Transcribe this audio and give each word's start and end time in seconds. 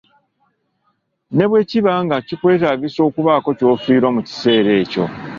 Ne 1.35 1.45
bwe 1.49 1.59
kiba 1.69 1.93
nga 2.03 2.17
kikwetaagisa 2.27 2.99
okubaako 3.09 3.49
ky'ofiirwa 3.57 4.09
mu 4.15 4.21
kiseera 4.27 4.71
ekyo. 4.81 5.05